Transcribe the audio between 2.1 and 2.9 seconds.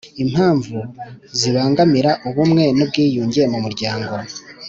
ubumwe n